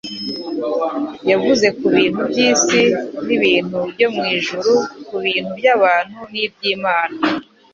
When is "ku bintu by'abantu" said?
5.07-6.19